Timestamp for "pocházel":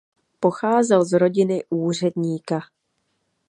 0.39-1.05